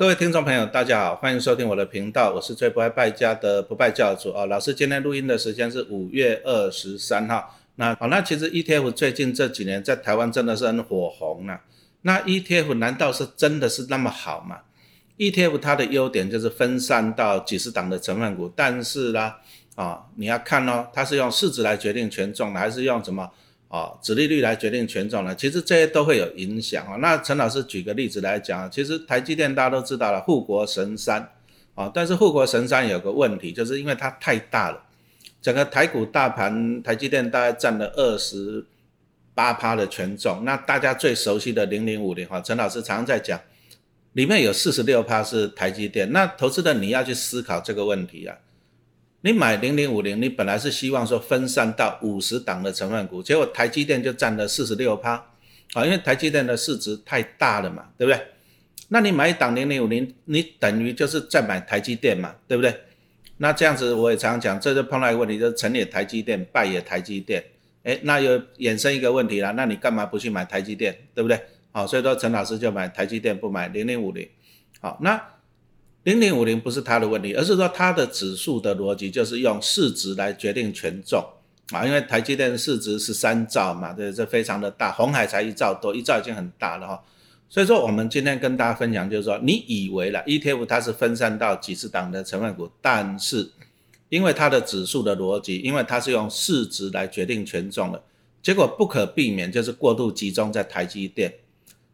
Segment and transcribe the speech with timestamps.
[0.00, 4.46] 各位听众朋友，大家好，欢迎收听我的频道，我是最不爱败家的不败教主啊。
[4.46, 7.54] 老师今天录音的时间是五月二十三号。
[7.74, 11.60] 那好，那其实 ETF 最近这几年在台湾真的是很火红啊。
[12.00, 14.60] 那 ETF 难道是真的是那么好吗
[15.18, 19.34] ？ETF 它的优点就是分散到几十档的成分股，但是呢，
[19.74, 23.30] 啊，你要看哦，它是用市值来决定权重的，还是用什么？
[23.70, 25.32] 啊，指利率来决定权重呢？
[25.32, 26.96] 其实这些都会有影响啊。
[26.96, 31.30] 那陈老师举个例子来讲，其实台积电大家都知道了，护国神山
[31.76, 31.88] 啊。
[31.94, 34.82] 但是护国神山有个问题，就是因为它太大了，
[35.40, 38.66] 整个台股大盘，台积电大概占了二十
[39.36, 40.44] 八趴的权重。
[40.44, 43.40] 那大家最熟悉的零零五零哈，陈老师常常在讲，
[44.14, 46.10] 里面有四十六趴是台积电。
[46.10, 48.36] 那投资的你要去思考这个问题啊。
[49.22, 55.12] 你买零零五零，你本来是希望说分散到五十档的成分股，结果台积电就占了四十六趴，
[55.74, 58.18] 啊，因为台积电的市值太大了嘛，对不对？
[58.88, 62.74] 那你买一档零零五零，你等于就是在买台积电嘛，对不对？
[63.36, 67.44] 那这样子我也常常讲，这就碰到一个问题，就是成也台积电，败也台积电，
[67.82, 71.38] 哎，那又衍生一个问题了，那你干嘛不去买台积电，对不对？
[71.72, 74.26] 好，所以说陈老师就买台积电，不买零零五零，
[74.80, 75.22] 好，那。
[76.04, 81.22] 零零五零不是它的问题，而是说它的指数的逻辑就是用市值来决定权重
[81.72, 87.02] 啊，因为台积电的市值是三兆嘛，这，这非常的大，红海才一兆多，一兆已经很大了哈。
[87.50, 93.50] 所以说我们今天跟大家分享就是说，你以为了 ETF 它是分散到几十档的成分股，但是
[94.08, 98.02] 因为它的指数的逻辑，因为它是用市值来决定权重的，
[98.40, 101.34] 结果不可避免就是过度集中在台积电。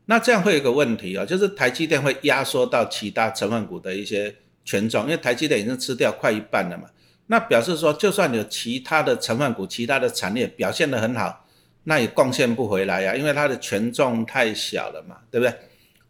[0.06, 6.84] 那这样会有一个问题啊，就是台积电会压缩到其他成分股的一些权重，因为台积电已经吃掉快一半了嘛。
[7.26, 11.44] 那表示说，就算有其他的成分股、其他的产业表现得很好，
[11.84, 15.52] 那也贡献不回来呀，因为它的权重太小了嘛，对不对？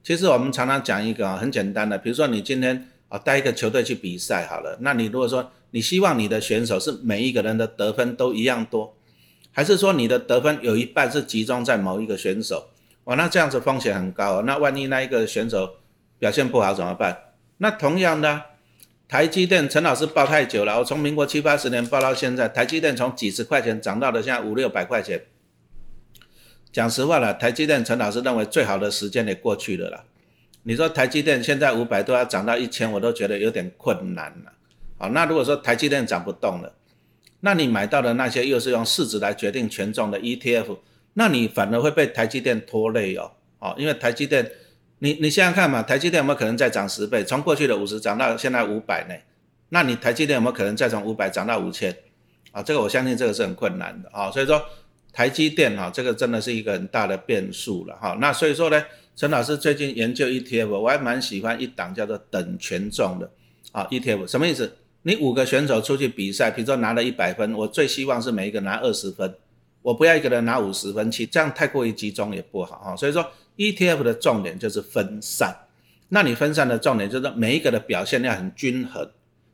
[0.02, 8.94] 其实我们常常讲一个啊，很简单的，比如说你今天啊带一个球队去比赛好了，那你如果说你希望你的选手是每一个人的得分都一样多，
[9.52, 12.68] 还是说你的得分有一半是集中在某一个选手？
[13.06, 14.42] 哇，那这样子风险很高。
[14.42, 15.76] 那万一那一个选手
[16.18, 17.16] 表现不好怎么办？
[17.58, 18.42] 那同样的，
[19.06, 25.22] 台积电陈老师报太久了，我从民国七八十年报到现在，台积电从几十块钱涨到了现在五六百块钱。
[26.72, 30.04] 讲实话了，台积电陈老师认为最好的时间也过去了啦。
[30.64, 34.52] 你说台积电现在五百多要涨到一千，我都觉得有点困难了。
[34.98, 36.74] 好，那如果说台积电涨不动了，
[37.38, 40.78] 那你买到的那些又是用市值来决定权重的 ETF。
[41.18, 44.50] 那你反而会被台积电拖累哦，哦，因为台积电，
[44.98, 49.14] 你你想想看嘛，台积电有没有可能再涨十倍，从过去的五十涨到现在五百呢？
[49.70, 51.96] 那你台积电有没有可能再从五百涨到五千？
[52.52, 54.62] 啊，这个我相信这个是很困难的啊，所以说
[55.10, 58.18] 台积电哈，这个真的是一个很大的变数了哈。
[58.20, 58.84] 那所以说呢，
[59.16, 63.30] 陈老师最近研究 ETF，我还蛮喜欢一档叫做等权重的
[63.72, 64.70] 啊 ETF，什么意思？
[65.02, 69.34] 你五个选手出去比赛，比如说拿了一百分，我最希望是每一个拿二十分。
[69.86, 72.96] 我不要一个人拿五十分去，这样太过于集中也不好哈。
[72.96, 73.24] 所以说
[73.56, 75.54] ETF 的重点就是分散，
[76.08, 79.08] 那你分散的重点就是每一个的表现要很均衡，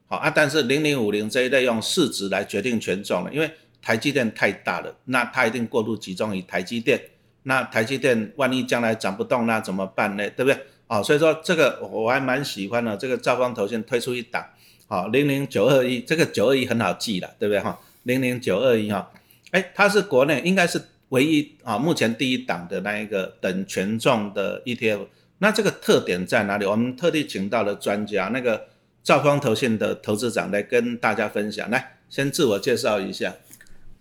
[0.07, 0.33] 好啊。
[0.35, 3.51] 但是零零五零这一类用市值来决定权重了，因为
[3.83, 6.99] 台积电太大了，那它一定过度集中于台积电。
[7.43, 10.31] 那台积电万一将来涨不动，那怎么办呢？
[10.31, 10.59] 对不对？
[10.87, 12.97] 啊，所以说这个我还蛮喜欢的。
[12.97, 14.43] 这个兆丰投信推出一档，
[14.87, 17.79] 好零零九二一，这个九二一很好记了，对不对哈？
[18.05, 19.11] 零零九二一哈。
[19.53, 25.07] 哎，它是国内应该是唯一啊，目前第一档的那一个等权重的 ETF。
[25.39, 26.67] 那这个特点在哪里？
[26.67, 28.69] 我们特地请到了专家，那个
[29.03, 31.69] 兆丰投信的投资长来跟大家分享。
[31.71, 33.35] 来，先自我介绍一下。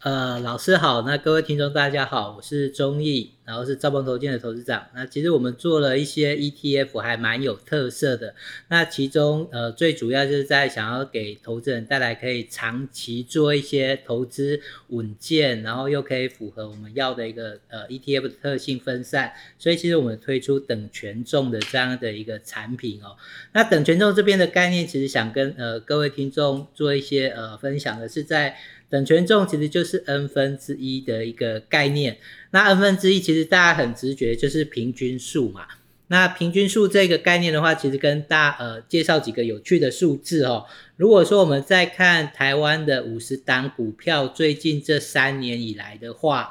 [0.03, 4.87] 呃，老师好，那各位听众大家好，我是钟毅，然后是兆丰投建的投资长。
[4.95, 8.33] 那其实我们做了一些 ETF，还蛮有特色的。
[8.69, 19.31] 那其中呃最主要就是在想要给投资人带来可以长期做一些投资稳健，然后又可以符合我们要的一个呃 ETF 的特性分散。
[19.59, 23.15] 所以其实我们推出等权重的这样的一个产品哦。
[23.53, 28.57] 那等权重这边的概念，其实想跟呃各位听众做一些呃分享的是在。
[28.91, 32.17] 等权重其实就是 n 分之一的一个概念。
[32.51, 35.65] 那 n 分之一其实大家很直觉就是平均数嘛。
[36.07, 40.65] 那平均数这个概念的话，其实跟大呃介绍几个有趣的数字哦。
[40.97, 46.49] 如果说我们在看台湾的五十档股票最近这三年以来的话，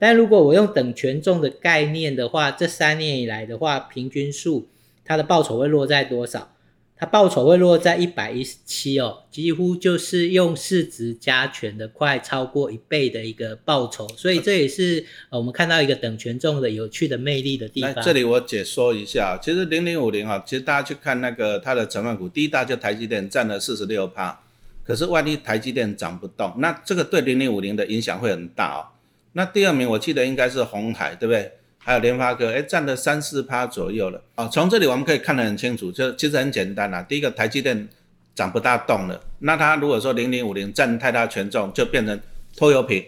[0.00, 4.66] 但如果我用等权重的概念的话，这三年以来的话，平均数
[5.04, 6.55] 它的报酬会落在多少？
[6.98, 17.94] 它报酬会落在一百一十七哦，几乎就是用市值加权的快超过一倍的一个报酬，所以这也是呃我们看到一个等权重的有趣的魅力的地方。
[18.02, 24.40] 这里我解说一下，其实零零五零啊，其实大家去看那个它的成分股，第一大就台积电占了四十六趴，
[24.82, 28.96] 可是万一台积电涨不动，那这个对零零五零的影响会很大哦。
[29.34, 31.52] 那第二名我记得应该是红海，对不对？
[31.86, 34.48] 还有联发科，哎，占了三四趴左右了啊。
[34.48, 37.00] 从这里我们可以看得很清楚，就其实很简单啦。
[37.00, 37.88] 第一个，台积电
[38.34, 42.20] 涨不大动了，那它如果说零零五零占太大权重，就变成
[42.56, 43.04] 拖油瓶。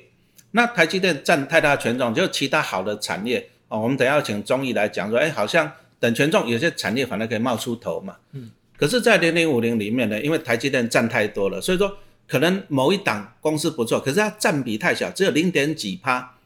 [0.53, 3.81] 那台积电占太大权重，就其他好的产业哦。
[3.81, 8.15] 我们等下要请中医来讲说，哎，好像等权重有些产业反而可以冒出头嘛。
[8.31, 8.49] 嗯。
[8.77, 11.99] 可是，在零零五零里面呢，因为台积电占太多了，所以说
[12.29, 16.37] 可能某一档公司不错，可是它占比太小，只有零点几趴。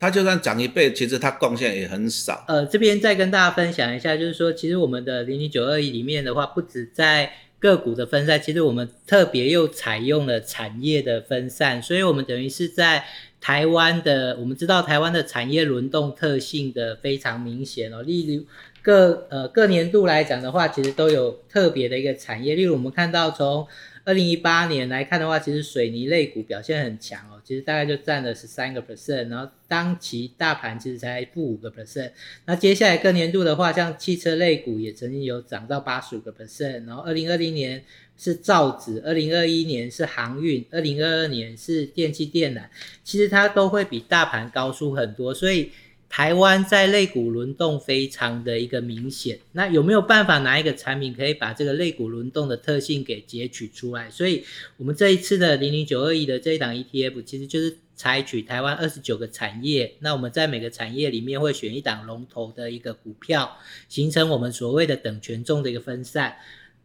[0.00, 2.44] 它就算涨一倍，其实它贡献也很少。
[2.48, 13.04] 呃，这边再跟大家分享一下，就是说，其实我们的零零九二一里面的话，不止在个股的分散，其实我们特别又采用了产业的分散，所以我们等于是在
[13.40, 18.02] 台湾的，我们知道台湾的产业轮动特性的非常明显哦。
[18.02, 18.44] 例如
[18.82, 23.66] 各呃各年度来讲的话，其实都有特别的一个产业，例如我们看到从。
[24.04, 32.12] 二零一八年来看的话，其实水泥类股表现很强哦，其实大概就占了十三个 percent，然后当期大盘其实才负五个 percent。
[32.46, 37.84] 那接下来各年度的话，像汽车类股也曾经有涨到八十五个 percent，然后二零二零年
[38.16, 42.62] 是造纸，二零二一年是航运，二零二二年是电气电缆，
[43.04, 45.70] 其实它都会比大盘高出很多，所以。
[46.08, 54.08] 台湾在类股轮动非常的一个明显，那有没有办法拿一个产品可以把这个类股轮动的特性给截取出来？
[54.10, 54.42] 所以，
[54.78, 63.58] 我们这一次的零零九二一的这一档 ETF，其实就是采取台湾二十九个产业，那我们在每个产业里面会选一档龙头的一个股票，
[63.90, 66.36] 形成我们所谓的等权重的一个分散。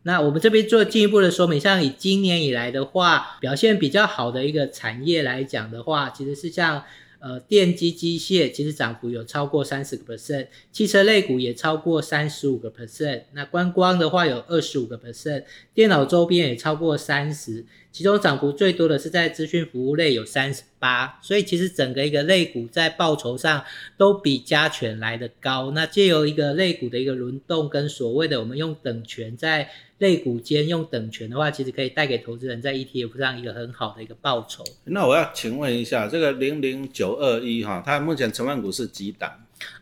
[0.04, 6.84] 那我们这边做进一步的说明，像以今年以来的话，表现比较好的一个产业来讲的话，其实是像。
[7.24, 23.64] 呃，电机机械其实涨幅有超过三十个 percent，汽车类股也超过三十五个 percent，那观光的话有二十五个 percent，电脑周边也超过三十，其中涨幅最多的是在资讯服务类有三十八，所以其实整个一个类股在报酬上
[23.98, 25.72] 都比加权来的高。
[25.72, 29.70] 那借由一个类股的一个轮动跟所谓的我们用等权在。
[30.00, 34.62] 类股间用等权的话，其实可以带给投资人在 ETF 上一个很好的一个报酬。
[34.84, 39.32] 那我要请问一下，这个零零九二一哈，它目前成分股是几档？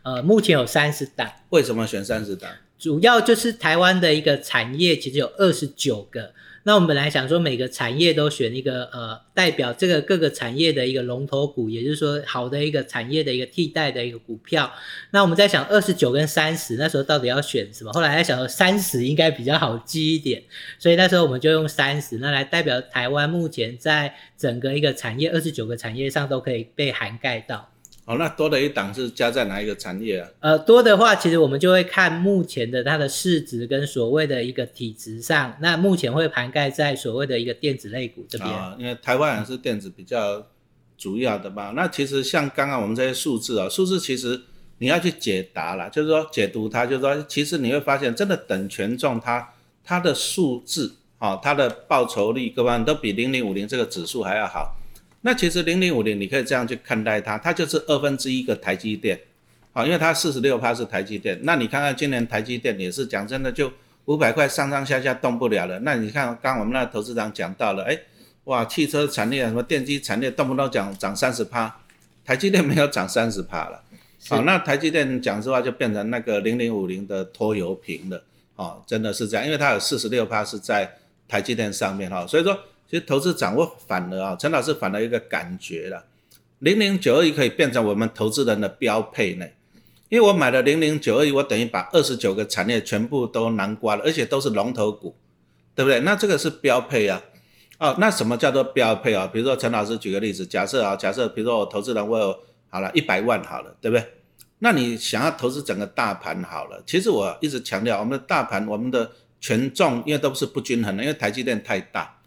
[0.04, 1.28] 呃，目前有三十档。
[1.48, 2.48] 为什么选三十档？
[2.78, 6.32] 主要就是台湾的一个产业其实有二十九个。
[6.64, 14.72] 那我们本来想说每个产业都选一个呃代表这个各个产业的一个龙头股，也就是说好的一个产业的一个替代的一个股票。
[15.10, 17.92] 那我们在想二十九跟三十那时候到底要选什么？
[17.92, 20.42] 后来在想三十应该比较好记一点，
[20.78, 27.70] 所以那时候我们就用三十，那来代表台湾目前在整个一个产业二十九个产业上都可以被涵盖到。
[28.04, 30.28] 哦，那多的一档是加在哪一个产业啊？
[30.40, 38.50] 呃，多的话，其实我们就会看目前的它的市值跟所谓的一个体值上，那目前会涵盖在所谓的一个电子类股这边。
[38.50, 40.44] 啊，因为台湾也是电子比较
[40.98, 41.72] 主要的嘛。
[41.76, 44.40] 那其实像刚刚我们这些数字啊，数字其实
[44.78, 49.48] 你要去解答了，就是说解读它，就是说其实你会发现，真的等权重它
[49.84, 54.76] 它的数字啊，它的报酬率各方面都比零零五零这个指数还要好。
[55.24, 59.18] 那其实零零五零你可以这样去看待它，它就是二分之一个台积电，
[59.72, 61.38] 好，因为它四十六趴是台积电。
[61.44, 63.72] 那你看看今年台积电也是讲真的就
[64.06, 65.78] 五百块上上下下动不了了。
[65.80, 67.96] 那你看刚我们那投资长讲到了，哎，
[68.44, 71.72] 哇，汽车产业什么电机产业动不动讲涨三十趴，
[72.24, 73.80] 台积电没有涨三十趴了，
[74.28, 78.24] 好，那台积电讲实话就变成那个零零五零的拖油瓶了，
[78.56, 80.96] 哦，真的是这样，因为它有四十六趴是在
[81.28, 82.58] 台积电上面哈，所以说。
[82.92, 86.04] 其实投资掌握反了啊，陈老师反了一个感觉了，
[86.58, 89.46] 零零九二一可以变成我们投资人的标配呢，
[90.10, 95.16] 因为我买了零零九二一，我等于把二十九个产业全部都囊括了，而且都是龙头股，
[95.74, 96.00] 对不对？
[96.00, 97.22] 那这个是标配啊，
[97.78, 99.26] 哦，那什么叫做标配啊？
[99.26, 104.06] 比如说陈老师举个例子，假设啊，假设比如说我投资人我有好了一百万好了，对不对？
[104.58, 112.18] 那你想要投资整个大盘好了，其实我一直强调，我们的大盘我们的权重因为都是不均衡的，因为台积电太大。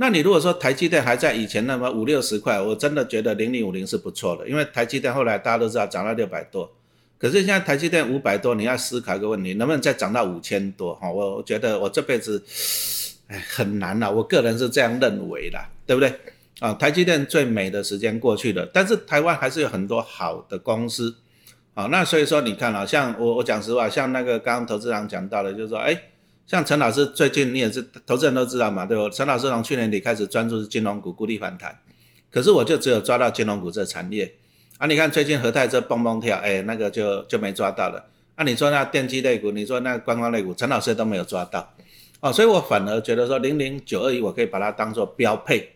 [0.00, 6.70] 那你如果说台积电还在以前那么五六十块，我真的觉得零零五零是不错的，因为台积电后来大家都知道涨到六百多，
[7.18, 10.94] 可是现在台积电五百多，你要思考一个问题，能不能再涨到五千多？
[10.94, 12.40] 哈，我我觉得我这辈子，
[13.26, 16.14] 哎，很难了，我个人是这样认为的，对不对？
[16.60, 21.16] 啊，台积电最美的时间过去了，但是台湾还是有很多好的公司，
[21.74, 26.00] 啊，那所以说你看啊，像我我讲实话，像那个刚刚投资人讲到的，就是说，哎。
[26.48, 29.10] 像陈老师最近你也是投资人都知道嘛，对不？
[29.10, 31.78] 陈老师从去年底开始专注是金融股，孤立反弹，
[32.32, 34.34] 可是我就只有抓到金融股这产业
[34.78, 34.86] 啊。
[34.86, 38.02] 你看最近和泰这蹦蹦跳，哎，那个就就没抓到了。
[38.34, 41.74] 啊，你说那电机类股，你说那观光类股，陈老师都没有抓到
[42.20, 45.72] 哦，所以我反而觉得说零零九二一我可以把它当做标配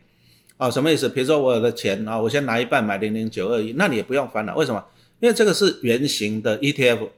[0.57, 1.07] 哦，什么意思？
[1.07, 4.83] 比如说我的钱啊，我先拿一半买零零九二一，那你也不用烦恼，为什么？
[5.21, 7.11] 因为这个是圆形的 ETF，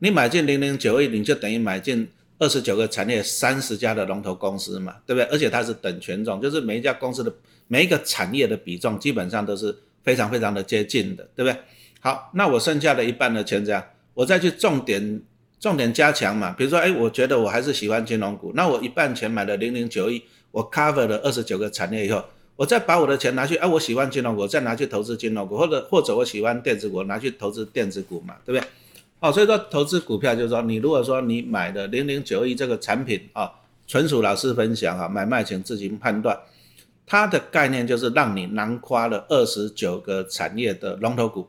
[0.00, 5.24] 你买进零零九二一，你就等于买进二十九个产业三十家的龙头公司嘛，对不对？
[5.30, 7.32] 而且它是等权重，就是每一家公司的
[7.66, 11.60] 每一个产业的比重基本上都是非常非常的接近的，对不对？
[12.00, 15.20] 好，那我剩下的一半的钱这样，我再去重点
[15.58, 22.24] 重点加强嘛，比如说，哎，我觉得我还是喜欢金融股，那我一半钱买了零零九一，我 cover 了二十九个产业以后。
[22.56, 28.68] 我再把我的钱拿去，哎，我喜欢金融股，再拿去投资金融股，或者或者我喜欢电子股，拿去投资电子股嘛，对不对？
[29.20, 33.50] 哦，所以说投资股票就是说，你如果说你买的零零九一这个产品啊，
[33.86, 36.38] 纯属老师分享啊，买卖请自行判断。
[37.06, 41.48] 它的概念就是让你囊括了二十九个产业的龙头股，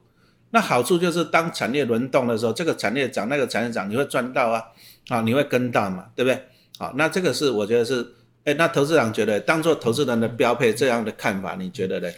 [0.52, 4.64] 那好处就是当产业轮动的时候，这个产业涨，那个产业涨，你会赚到啊，
[5.10, 6.42] 啊，你会跟到嘛，对不对？
[6.78, 8.16] 好，那这个是我觉得是。
[8.46, 12.10] 哎，那投资长觉得当做投资人的标配这样的看法，你觉得呢？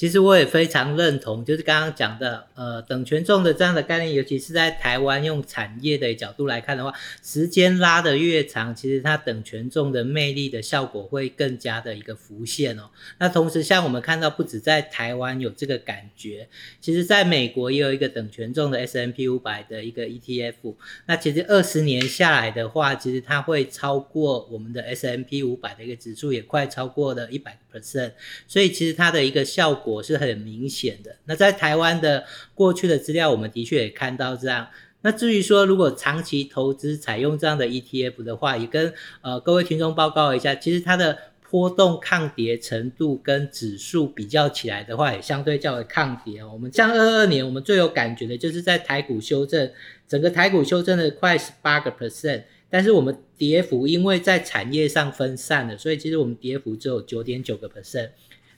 [0.00, 12.88] 其实我也非常认同，就是刚刚讲的，呃，等权重的这样的概念，尤其是在台湾用产业的角度来看的话，时间拉得越长，其实它等权重的魅力的效果会更加的一个浮现哦。
[13.18, 16.48] 那同时，像我们看到，不止在台湾有这个感觉，
[16.80, 20.78] 其实在美国也有一个等权重的 S M P 五百的一个 E T F。
[21.04, 28.12] 那其实二十年下来的话，其实它会超过我们的 S M P 五百的一个指数，也快超过了一百个 percent。
[28.48, 29.89] 所以其实它的一个效果。
[29.90, 31.16] 我是很明显的。
[31.24, 34.68] 那在台湾的过去的资料，我们的确也看到这样。
[35.02, 38.92] 那至于说，如果长期投资采用这样的 ETF 的话，也跟
[39.22, 41.16] 呃各位听众报告一下，其实它的
[41.48, 46.44] 波动抗跌程度跟指数比较起来的话，也相对较为抗跌。
[46.44, 49.72] 我们像二二年，我们最有感觉的就是在台股修正，
[50.06, 58.10] 整个台股修正了快十八个 percent，但是我们跌幅因为在产业上分散了，所以其实我们跌幅只有九点九个 percent。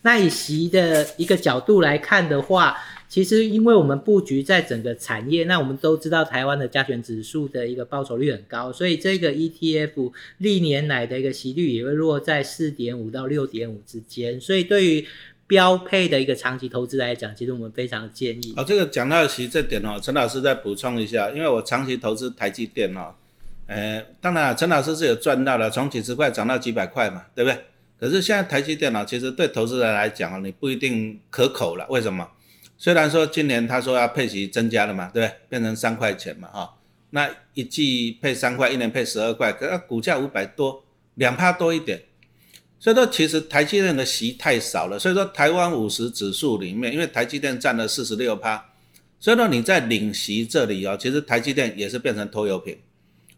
[0.03, 2.77] 那以习的一个角度来看的话，
[3.09, 15.07] 其实因为我们布局在整个产业，那我们都知道台湾的加权指数的一个报酬率很高，所以这个 ETF 历年来的一个息率也会落在四点五到六点五之间，所以对于
[15.47, 18.55] 标配的一个长期投资来讲，其实我们非常建议。
[18.57, 23.15] 哦，这个讲到息这点哦，陈老师再补充一下，因为我长期投资台积电哦，
[23.67, 27.59] 呃，当然陈老师是有赚到了，从几十块涨到几百块嘛，对不对？
[28.03, 31.87] 可是现在台积电脑其实对投资人来讲啊，你不一定可口了。
[31.89, 32.29] 为什么？
[32.77, 35.37] 虽然说今年他说要配息增加了嘛，对不对？
[35.49, 36.75] 变成三块钱嘛，哈，
[37.11, 40.83] 那一季配三块，一年配十二块，可是股价五百多，
[41.15, 42.03] 两趴多一点。
[42.81, 44.99] 所以说其实台积电的息太少了。
[44.99, 48.73] 所以说台湾五十指数里面，因为台积电占了四十六趴，
[49.21, 52.77] 所以说你在领息这里哦，其实台积电也是变成拖油瓶。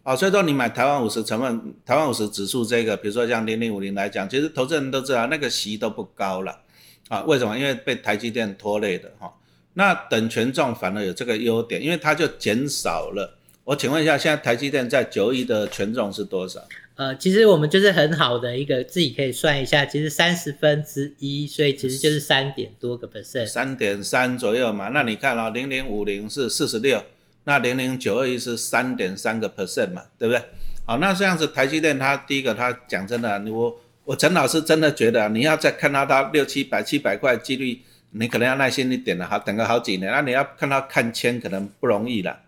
[0.04, 6.61] 哦，所以说你买台湾五十成分，台湾五十指数这个，比如说像零零五零来讲，其实投资人都知道那个息都不高了，
[7.08, 7.58] 啊，为什么？
[7.58, 9.32] 因为被台积电拖累的哈。
[9.73, 13.38] 那等权重反而有这个优点，因为它就减少了。
[13.64, 16.61] 我请问一下，现在台积电在九亿的权重是多少？
[16.96, 24.90] 呃，其实我们就是很好的一个自己可以算一下，其实三十分之一，所以其实就是三点多个 percent，三点三左右嘛。
[24.90, 27.02] 那你看哦，零零五零是四十六。
[27.44, 30.42] 那零零九二一是三点三个 percent 嘛，对不对？
[30.86, 40.10] 好，那这样子台积电它第一个它讲真的，我我陈老师真的觉得你要再看到它六七百七百块几率，你可能要耐心一点了，哈，等个好几年。
[40.10, 42.38] 那你要看到看千可能不容易了，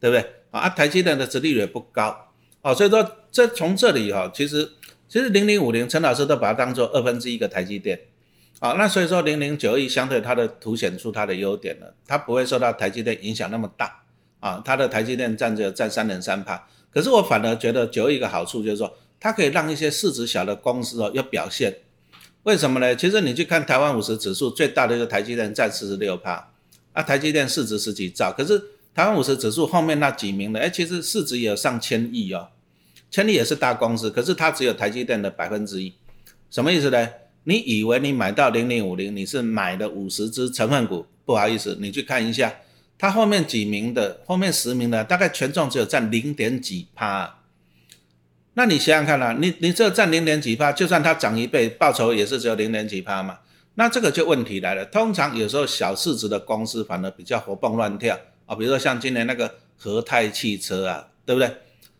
[0.00, 0.24] 对不对？
[0.50, 2.30] 啊，台积电的殖利率也不高，
[2.62, 4.70] 哦，所以说这从这里哈，其实
[5.08, 7.98] 其实零零五零陈老师都把它当做二分之一个台积电，
[8.60, 14.00] 好，那所以说零零九二一相对它的凸显出它的优点了，它不会受到台积电影响那么大。
[14.44, 21.74] 啊，它的台积电占着占三点三帕，可是我反而觉得有一个好处就是说，它可以让一些市值小的公司哦有表现。
[22.42, 22.94] 为什么呢？
[22.94, 26.50] 其实你去看台湾五十指数最大的一个台积电占四十六帕，
[26.92, 28.58] 啊，台积电市值十几兆，可是
[28.94, 32.48] 台湾五十指数后面那几名的，哎，其实市值也有上千亿哦，
[33.10, 35.94] 千亿也是大公司，可是它只有台积电的百分之一，
[36.50, 37.08] 什么意思呢？
[37.44, 42.52] 你以为你买到零零五零，你是买的五十只成分股，不好意思，你去看一下。
[43.04, 47.40] 它后面几名的，后面十名的，大概权重只有占零点几趴。
[48.54, 53.40] 那你想想看啦，你你这占零点几趴，就算它涨一倍，报酬也是只有零点几趴嘛。
[53.74, 54.86] 那这个就问题来了。
[54.86, 61.54] 通常有时候小市值的公司反而比较活蹦乱跳啊，比如说像今年那个和泰汽车啊，对不对？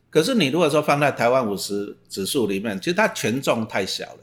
[0.08, 4.20] 可是你如果说放在台湾五十指数里面，其实它权重太小了，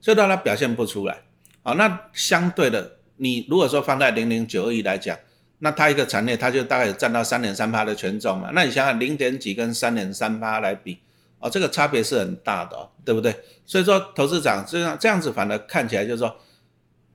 [0.00, 1.22] 所以让它表现不出来。
[1.64, 5.18] 好，那相对的，你如果说放在零零九二一来讲，
[5.58, 8.50] 那它一个产业它就大概占到三点三趴的权重嘛。
[8.52, 10.98] 那你想想零点几跟三点三趴来比，
[11.38, 13.34] 哦，这个差别是很大的，对不对？
[13.64, 16.36] 所以说，投资长这样这样子，反而看起来就是说，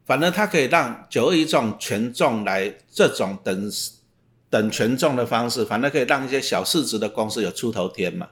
[0.05, 3.71] 反而它可以让九二一这种权重来这种等。
[4.51, 8.27] 等权重的方式，反而可以让一些小市值的公司有出头天嘛？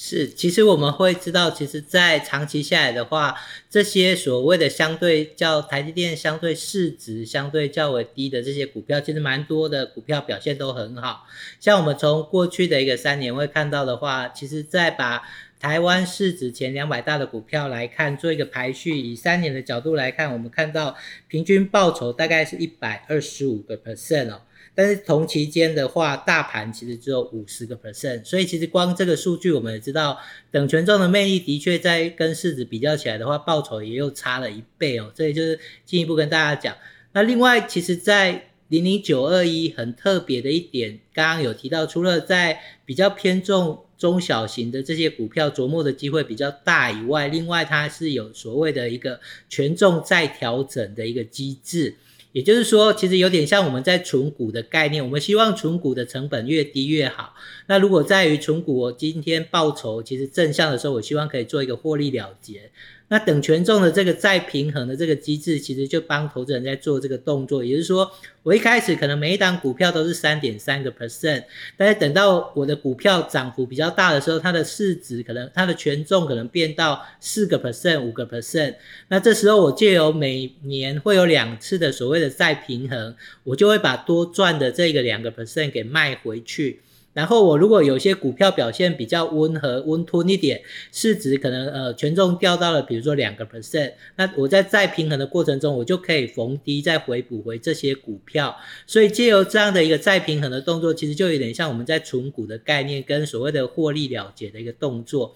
[0.00, 3.34] 是，其实我们会知道，其实，在长期下来的话，
[3.68, 11.26] 这些所谓的相对较台积电相对市值相对较为低的这些股票，其实蛮多的股票表现都很好。
[11.58, 15.24] 像我们从过去的一个三年会看到的话，其实，在把
[15.58, 24.42] 台湾市值前两百大的股票来看，做一个排序，以三年的角度来看，我们看到平均报酬大概是一百二十五个 percent 哦。
[24.78, 30.16] 但是同期间的话，大盘其实只有五十个 percent，所以其实光这个数据，我们也知道
[30.52, 35.10] 等权重的魅力的确在跟市值比较起来的话，报酬也又差了一倍哦。
[35.12, 36.76] 这也就是进一步跟大家讲。
[37.10, 49.18] 那另外，其实，在零零九二一很特别的一点，刚刚有提到，除了在比较偏重中小型的这些股票琢磨的机会比较大以外，另外它是有所谓的一个
[49.48, 51.96] 权重再调整的一个机制。
[52.32, 57.34] 也就是说，其实有点像我们在存股的概念，我们希望存股的成本越低越好。
[57.66, 62.70] 那如果在于存股，我今天报酬其实正向的时候，我希望可以做一个获利了结。
[63.08, 67.64] 那等权重的这个再平衡的这个机制，其实就帮投资人在做这个动作。
[67.64, 68.10] 也就是说，
[68.42, 71.44] 我一开始可能每一档股票都是三点三个 percent，
[71.76, 78.74] 但是等到我的股票涨幅比较大的时候，它的市值可能它的权重可能变到四个 percent、五个 percent。
[79.08, 86.80] 那这时候我借由每年会有两次的所谓的再平衡，我就会把多赚的这个两个 percent 给卖回去。
[87.18, 98.56] 然后我如果有些股票表现比较温和、温吞一点，市值可能呃权重掉到了，比如说两个 percent，那我在再平衡的过程中，我就可以逢低再回补回这些股票。
[98.86, 105.34] 所以借由这样的一个再平衡的动作，其实就有点像我们在存股的概念，跟所谓的获利了结的一个动作。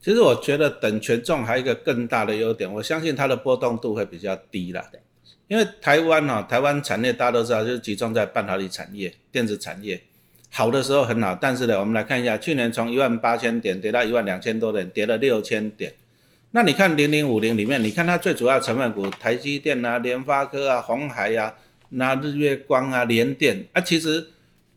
[0.00, 4.90] 其实我觉得等权重还有一个更大的优点，我相信它的波动度会比较低啦。
[5.46, 10.00] 因为台湾哦，台湾产业大家都知道，就是集中在半导体产业、电子产业。
[10.50, 15.92] 好的时候很好，但是呢，我们来看一下，去年从一万八千点跌到一万两千多点，跌了六千点。
[16.52, 21.54] 那你看零零五零里面，你看它最主要成分股，台积电啊、联发科啊、红海呀、
[21.90, 24.26] 那日月光啊、联电啊，其实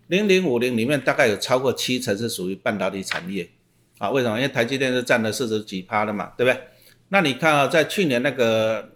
[0.07, 3.49] 零零五零里面大概有超过七成是属于半导体产业
[3.97, 4.09] 啊。
[4.09, 4.35] 为什么？
[4.35, 6.61] 因为台积电是占了四十几趴的嘛，对不对？
[7.07, 8.89] 那你看啊，在去年那个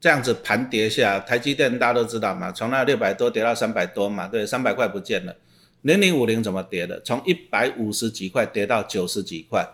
[0.00, 5.34] 这样子盘跌下，台积电大家都知道嘛，从那六百多跌到三百多嘛，对，三百块不见了。
[5.82, 7.00] 零零五零怎么跌的？
[7.00, 9.66] 从一百五十几块跌到九十几块，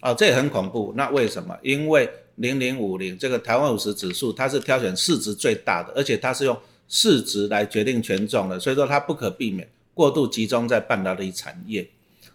[0.00, 0.92] 哦，这也很恐怖。
[0.96, 1.56] 那为什么？
[1.62, 6.56] 因为零零五零这个台湾五十指数，它是挑选市值最大的，而且它是用
[6.88, 11.88] 市值来决定权重的，所以说它不可避免过度集中在半导体产业。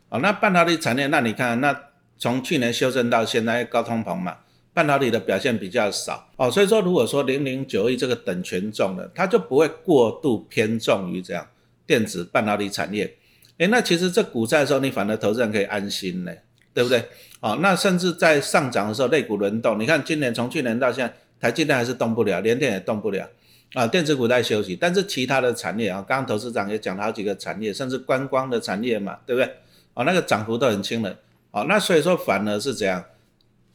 [0.09, 1.73] 哦，那半导体产业，那你看，那
[2.17, 4.35] 从去年修正到现在高通膨嘛，
[4.73, 6.27] 半导体的表现比较少。
[6.35, 11.47] 哦，所以说如果说零零九亿这个等权重的，它就不会过度偏重于这样。
[11.85, 13.13] 电子半导体产业，
[13.57, 16.31] 哎，那其实这股债的时候，你反而投资人可以安心呢，
[16.73, 17.03] 对不对？
[17.39, 23.27] 哦，那甚至在上涨的时候，类股轮动，你看今年从去年到现在，台积电还是动不了，联电也动不了，
[23.73, 29.53] 啊，电子股在休息，但是其他的产业啊，刚刚投资长也讲了好几个产业，甚至观光的产业嘛，对不对？
[29.93, 31.17] 哦，那个涨幅都很轻的，
[31.51, 33.03] 哦，那所以说反而是这样，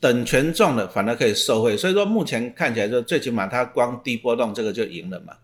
[0.00, 5.34] 等权重的反而可以受惠，所以说目前看起来就最起码它光低波动这个就赢了嘛，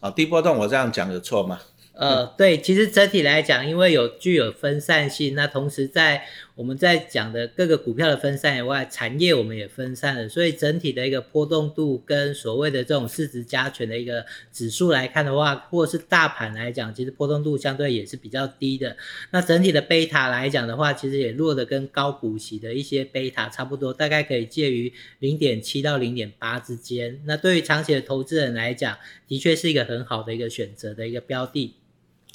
[0.00, 1.60] 啊，低波动我这样讲有错吗？
[1.98, 6.22] 呃，对，其实整体来讲，因为有具有分散性，那同时在
[6.54, 18.96] 我们在讲的各个股票的分散以外，产业我们也分散了，所以整体的一个波动度跟所谓的这种市值加权的一个指数来看的话，或是大盘来讲，其实波动度相对也是比较低的。
[19.32, 27.20] 那整体的贝塔来讲的话，其实也落得跟高股息的一些贝塔差不多，大概可以介于零点七到零点八之间。
[27.24, 31.74] 那对于长期的投资人来讲，的确是一个很好的一个选择的一个标的。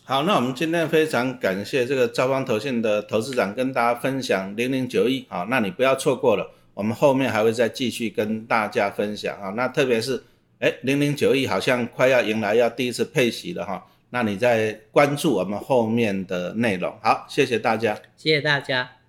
[0.05, 9.33] 好，那我们今天非常感谢这个招方投信的投资长跟大家分享零零九一，好，那你不要错过了，我们后面还会再继续跟大家分享。
[9.41, 10.21] 啊，那特别是，
[10.59, 19.02] 哎，零零九一好像快要迎来要第一次配息了哈，那你再关注我们后面的内容，好，谢谢大家，谢谢大家。